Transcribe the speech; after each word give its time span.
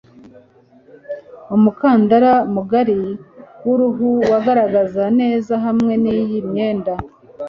Umukandara 1.55 2.33
mugari 2.53 2.97
wuruhu 3.65 4.07
wagaragara 4.31 5.05
neza 5.21 5.53
hamwe 5.65 5.93
niyi 6.03 6.37
myenda 6.49 6.93